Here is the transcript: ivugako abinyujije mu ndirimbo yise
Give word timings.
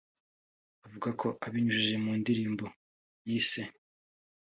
ivugako 0.85 1.27
abinyujije 1.45 1.95
mu 2.03 2.11
ndirimbo 2.19 2.65
yise 3.27 3.61